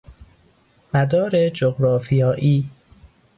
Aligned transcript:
مدار 0.93 1.49
جغرافیائی 1.49 2.69